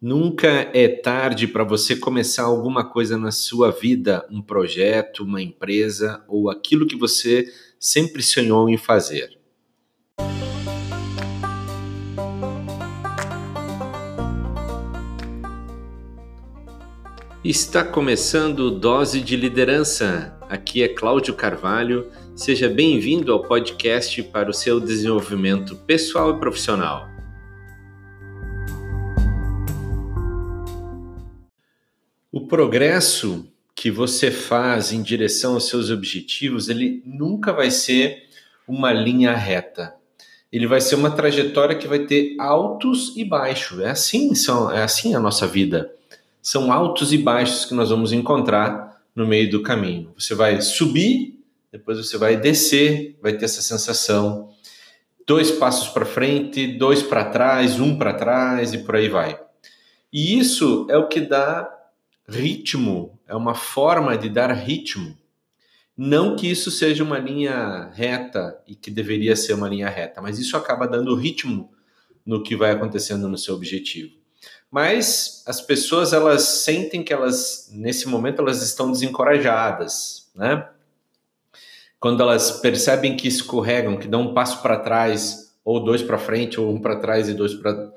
[0.00, 6.22] Nunca é tarde para você começar alguma coisa na sua vida, um projeto, uma empresa
[6.28, 7.50] ou aquilo que você
[7.80, 9.38] sempre sonhou em fazer.
[17.42, 20.38] Está começando Dose de Liderança.
[20.42, 22.10] Aqui é Cláudio Carvalho.
[22.34, 27.15] Seja bem-vindo ao podcast para o seu desenvolvimento pessoal e profissional.
[32.46, 38.28] O progresso que você faz em direção aos seus objetivos, ele nunca vai ser
[38.68, 39.96] uma linha reta.
[40.52, 43.80] Ele vai ser uma trajetória que vai ter altos e baixos.
[43.80, 45.92] É assim, são, é assim a nossa vida.
[46.40, 50.12] São altos e baixos que nós vamos encontrar no meio do caminho.
[50.16, 51.40] Você vai subir,
[51.72, 54.50] depois você vai descer, vai ter essa sensação.
[55.26, 59.36] Dois passos para frente, dois para trás, um para trás e por aí vai.
[60.12, 61.75] E isso é o que dá
[62.28, 65.16] ritmo, é uma forma de dar ritmo.
[65.96, 70.38] Não que isso seja uma linha reta e que deveria ser uma linha reta, mas
[70.38, 71.72] isso acaba dando ritmo
[72.24, 74.12] no que vai acontecendo no seu objetivo.
[74.70, 80.68] Mas as pessoas elas sentem que elas nesse momento elas estão desencorajadas, né?
[81.98, 86.60] Quando elas percebem que escorregam, que dão um passo para trás ou dois para frente
[86.60, 87.90] ou um para trás e dois para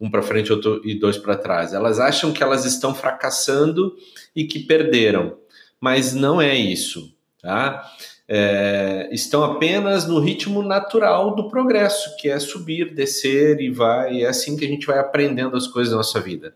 [0.00, 1.72] um para frente outro, e dois para trás.
[1.72, 3.96] Elas acham que elas estão fracassando
[4.34, 5.36] e que perderam,
[5.80, 7.84] mas não é isso, tá?
[8.28, 14.22] É, estão apenas no ritmo natural do progresso, que é subir, descer e vai.
[14.22, 16.54] É assim que a gente vai aprendendo as coisas na nossa vida.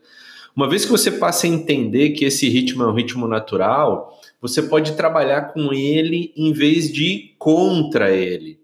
[0.54, 4.62] Uma vez que você passa a entender que esse ritmo é um ritmo natural, você
[4.62, 8.58] pode trabalhar com ele em vez de contra ele.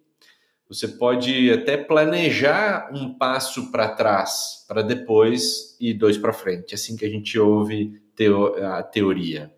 [0.68, 6.96] Você pode até planejar um passo para trás, para depois ir dois para frente, assim
[6.96, 9.52] que a gente ouve teo a teoria.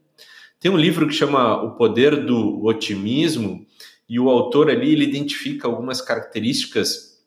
[0.60, 3.66] Tem um livro que chama O Poder do Otimismo,
[4.08, 7.22] e o autor ali ele identifica algumas características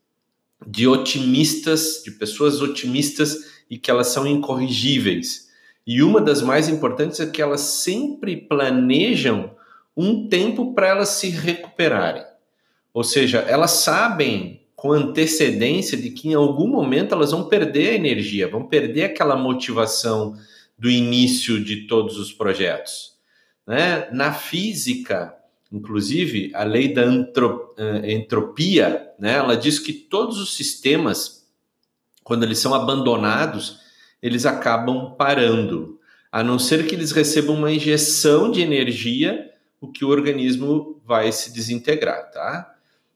[0.65, 5.49] de otimistas, de pessoas otimistas e que elas são incorrigíveis.
[5.85, 9.55] E uma das mais importantes é que elas sempre planejam
[9.95, 12.30] um tempo para elas se recuperarem.
[12.93, 17.93] Ou seja, elas sabem com antecedência de que em algum momento elas vão perder a
[17.93, 20.35] energia, vão perder aquela motivação
[20.77, 23.11] do início de todos os projetos.
[23.67, 24.09] Né?
[24.11, 25.35] Na física,
[25.71, 29.35] inclusive, a lei da eh, entropia, né?
[29.35, 31.47] ela diz que todos os sistemas,
[32.23, 33.79] quando eles são abandonados,
[34.19, 35.99] eles acabam parando,
[36.31, 41.31] a não ser que eles recebam uma injeção de energia, o que o organismo vai
[41.31, 42.70] se desintegrar, tá?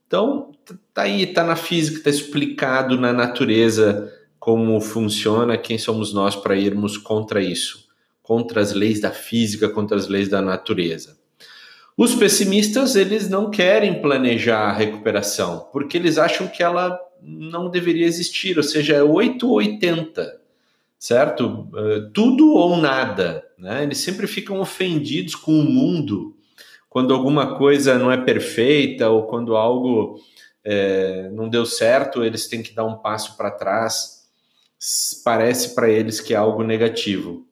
[0.08, 0.52] Então,
[0.94, 6.56] tá aí, tá na física, tá explicado na natureza como funciona, quem somos nós para
[6.56, 7.88] irmos contra isso,
[8.22, 11.18] contra as leis da física, contra as leis da natureza.
[11.98, 18.06] Os pessimistas, eles não querem planejar a recuperação, porque eles acham que ela não deveria
[18.06, 20.40] existir, ou seja, é 8 ou 80,
[21.00, 21.70] certo?
[21.76, 23.84] Eh, tudo ou nada, né?
[23.84, 26.36] Eles sempre ficam ofendidos com o mundo
[26.96, 30.18] quando alguma coisa não é perfeita ou quando algo
[30.64, 34.30] é, não deu certo, eles têm que dar um passo para trás.
[35.22, 37.46] Parece para eles que é algo negativo.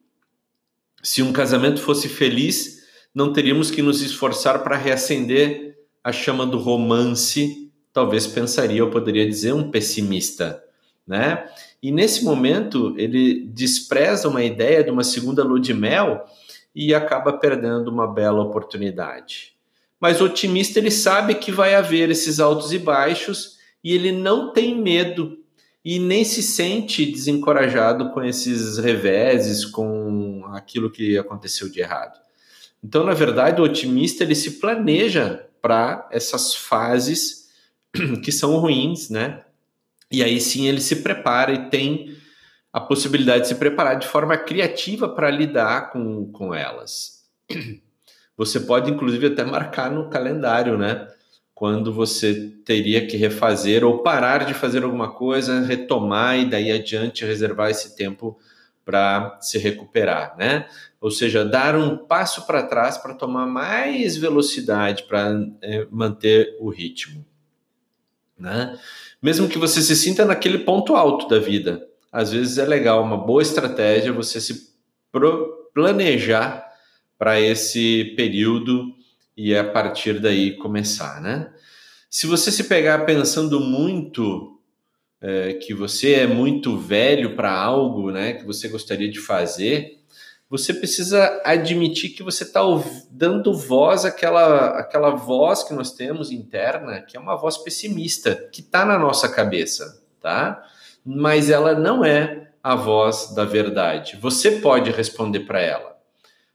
[1.02, 2.84] Se um casamento fosse feliz,
[3.14, 9.28] não teríamos que nos esforçar para reacender a chama do romance, talvez pensaria, eu poderia
[9.28, 10.64] dizer, um pessimista,
[11.06, 11.50] né?
[11.82, 16.24] E nesse momento ele despreza uma ideia de uma segunda lua de mel
[16.74, 19.54] e acaba perdendo uma bela oportunidade.
[20.00, 24.52] Mas o otimista ele sabe que vai haver esses altos e baixos e ele não
[24.52, 25.38] tem medo
[25.84, 32.18] e nem se sente desencorajado com esses reveses, com aquilo que aconteceu de errado.
[32.82, 37.48] Então, na verdade, o otimista ele se planeja para essas fases
[38.22, 39.42] que são ruins, né?
[40.10, 42.16] E aí sim ele se prepara e tem
[42.74, 47.22] a possibilidade de se preparar de forma criativa para lidar com, com elas.
[48.36, 51.06] Você pode, inclusive, até marcar no calendário, né?
[51.54, 57.24] Quando você teria que refazer ou parar de fazer alguma coisa, retomar e daí adiante
[57.24, 58.36] reservar esse tempo
[58.84, 60.66] para se recuperar, né?
[61.00, 65.30] Ou seja, dar um passo para trás para tomar mais velocidade para
[65.62, 67.24] é, manter o ritmo,
[68.36, 68.76] né?
[69.22, 73.16] Mesmo que você se sinta naquele ponto alto da vida, às vezes é legal, uma
[73.16, 74.72] boa estratégia você se
[75.74, 76.64] planejar
[77.18, 78.94] para esse período
[79.36, 81.52] e a partir daí começar, né?
[82.08, 84.60] Se você se pegar pensando muito
[85.20, 89.98] é, que você é muito velho para algo, né, que você gostaria de fazer,
[90.48, 92.60] você precisa admitir que você está
[93.10, 98.60] dando voz àquela, àquela voz que nós temos interna, que é uma voz pessimista, que
[98.60, 100.64] está na nossa cabeça, tá?
[101.04, 104.16] Mas ela não é a voz da verdade.
[104.20, 105.98] Você pode responder para ela.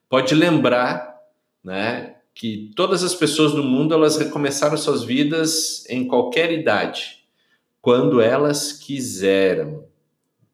[0.09, 1.15] Pode lembrar,
[1.63, 7.19] né, que todas as pessoas do mundo elas recomeçaram suas vidas em qualquer idade
[7.81, 9.83] quando elas quiseram.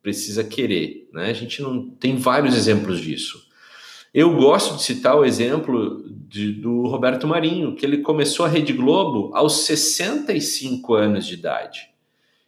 [0.01, 1.30] Precisa querer, né?
[1.30, 3.45] A gente não tem vários exemplos disso.
[4.13, 8.71] Eu gosto de citar o exemplo de, do Roberto Marinho, que ele começou a Rede
[8.71, 11.89] Globo aos 65 anos de idade.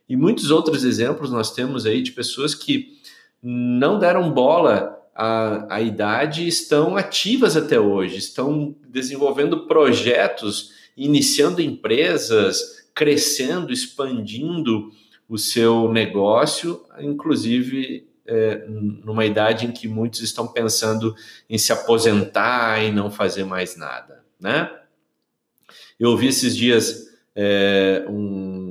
[0.08, 2.98] E muitos outros exemplos nós temos aí de pessoas que
[3.42, 11.62] não deram bola à, à idade e estão ativas até hoje, estão desenvolvendo projetos, iniciando
[11.62, 14.92] empresas, crescendo, expandindo
[15.30, 21.16] o seu negócio, inclusive é, numa idade em que muitos estão pensando
[21.50, 24.70] em se aposentar e não fazer mais nada, né?
[26.00, 28.67] Eu ouvi esses dias é, um, um,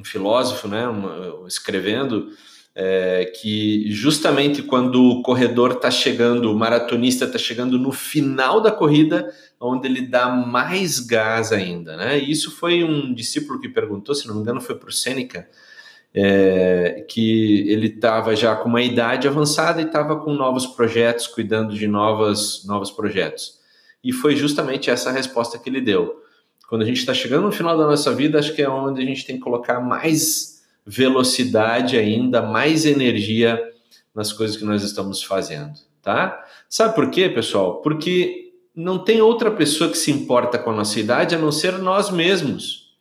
[0.00, 2.28] um, filósofo, né, uma, escrevendo
[2.74, 8.70] é, que justamente quando o corredor está chegando, o maratonista está chegando no final da
[8.70, 12.18] corrida, onde ele dá mais gás ainda, né?
[12.18, 15.48] E isso foi um discípulo que perguntou, se não me engano, foi para o Sêneca,
[16.14, 21.74] é, que ele estava já com uma idade avançada e estava com novos projetos, cuidando
[21.74, 23.60] de novos, novos projetos.
[24.02, 26.22] E foi justamente essa a resposta que ele deu.
[26.70, 29.04] Quando a gente está chegando no final da nossa vida, acho que é onde a
[29.04, 33.60] gente tem que colocar mais velocidade ainda, mais energia
[34.14, 36.46] nas coisas que nós estamos fazendo, tá?
[36.68, 37.80] Sabe por quê, pessoal?
[37.82, 41.76] Porque não tem outra pessoa que se importa com a nossa idade a não ser
[41.76, 42.94] nós mesmos.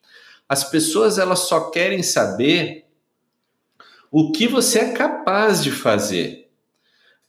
[0.50, 2.86] As pessoas elas só querem saber
[4.10, 6.39] o que você é capaz de fazer.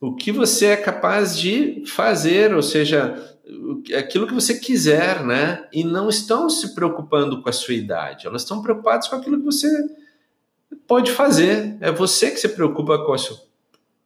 [0.00, 3.22] O que você é capaz de fazer, ou seja,
[3.98, 5.68] aquilo que você quiser, né?
[5.72, 9.44] E não estão se preocupando com a sua idade, elas estão preocupadas com aquilo que
[9.44, 9.68] você
[10.86, 11.76] pode fazer.
[11.80, 13.36] É você que se preocupa com a sua,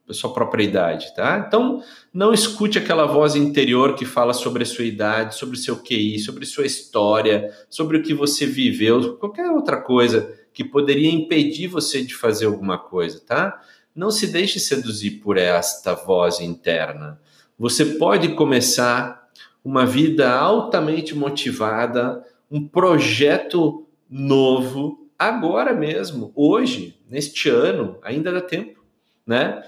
[0.08, 1.44] a sua própria idade, tá?
[1.46, 1.82] Então,
[2.12, 6.19] não escute aquela voz interior que fala sobre a sua idade, sobre o seu QI,
[6.19, 12.02] sobre sua história, sobre o que você viveu, qualquer outra coisa que poderia impedir você
[12.02, 13.61] de fazer alguma coisa, tá?
[13.94, 17.20] Não se deixe seduzir por esta voz interna.
[17.58, 19.29] Você pode começar
[19.64, 28.85] uma vida altamente motivada, um projeto novo agora mesmo, hoje, neste ano, ainda dá tempo,
[29.26, 29.62] né?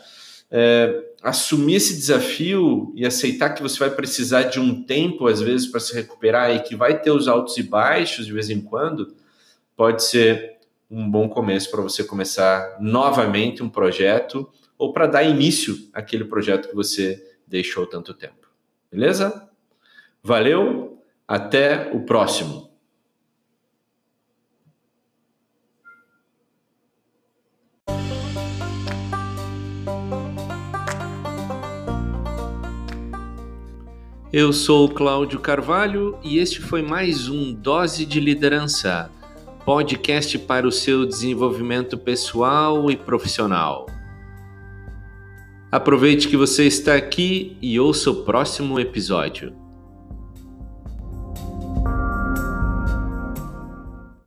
[0.50, 5.66] É, assumir esse desafio e aceitar que você vai precisar de um tempo, às vezes,
[5.66, 9.14] para se recuperar e que vai ter os altos e baixos de vez em quando,
[9.76, 10.55] pode ser
[10.90, 14.48] um bom começo para você começar novamente um projeto
[14.78, 18.48] ou para dar início àquele projeto que você deixou tanto tempo.
[18.90, 19.48] Beleza?
[20.22, 22.66] Valeu, até o próximo.
[34.32, 39.10] Eu sou Cláudio Carvalho e este foi mais um Dose de Liderança,
[39.66, 43.86] podcast para o seu desenvolvimento pessoal e profissional.
[45.72, 49.65] Aproveite que você está aqui e ouça o próximo episódio.